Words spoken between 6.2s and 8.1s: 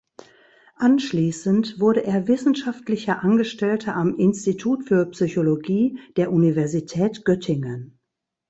Universität Göttingen.